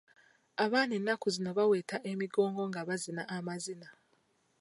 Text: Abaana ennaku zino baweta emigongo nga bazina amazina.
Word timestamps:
Abaana 0.63 0.93
ennaku 0.99 1.27
zino 1.35 1.49
baweta 1.57 1.97
emigongo 2.11 2.61
nga 2.69 2.81
bazina 2.87 3.23
amazina. 3.37 3.87